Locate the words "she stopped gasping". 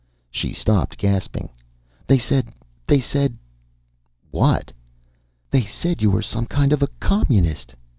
0.31-1.49